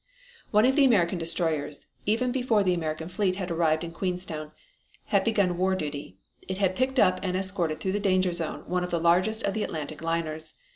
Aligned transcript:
One 0.49 0.65
of 0.65 0.75
the 0.75 0.83
American 0.83 1.19
destroyers, 1.19 1.93
even 2.07 2.31
before 2.31 2.63
the 2.63 2.73
American 2.73 3.07
fleet 3.07 3.35
had 3.35 3.51
arrived 3.51 3.83
at 3.83 3.93
Queenstown, 3.93 4.51
had 5.05 5.23
begun 5.23 5.59
war 5.59 5.75
duty. 5.75 6.17
It 6.47 6.57
had 6.57 6.75
picked 6.75 6.97
up 6.99 7.19
and 7.21 7.37
escorted 7.37 7.79
through 7.79 7.91
the 7.91 7.99
danger 7.99 8.33
zone 8.33 8.61
one 8.65 8.83
of 8.83 8.89
the 8.89 8.99
largest 8.99 9.43
of 9.43 9.53
the 9.53 9.61
Atlantic 9.61 10.01
liners. 10.01 10.55